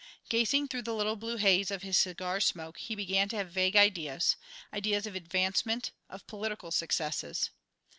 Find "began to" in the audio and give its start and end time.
2.95-3.35